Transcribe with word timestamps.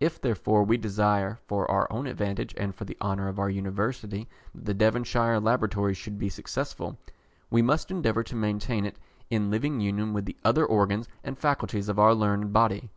If 0.00 0.20
therefore 0.20 0.64
we 0.64 0.76
desire, 0.76 1.38
for 1.46 1.70
our 1.70 1.90
own 1.90 2.06
advantage 2.06 2.52
and 2.58 2.74
for 2.74 2.84
the 2.84 2.94
honour 3.00 3.28
of 3.28 3.38
our 3.38 3.48
University, 3.48 4.28
that 4.54 4.66
the 4.66 4.74
Devonshire 4.74 5.40
Laboratory 5.40 5.94
should 5.94 6.18
be 6.18 6.28
successful, 6.28 6.98
we 7.48 7.62
must 7.62 7.90
endeavour 7.90 8.22
to 8.24 8.36
maintain 8.36 8.84
it 8.84 8.98
in 9.30 9.50
living 9.50 9.80
union 9.80 10.12
with 10.12 10.26
the 10.26 10.36
other 10.44 10.66
organs 10.66 11.08
and 11.24 11.38
faculties 11.38 11.88
of 11.88 11.98
our 11.98 12.14
learned 12.14 12.52
body. 12.52 12.90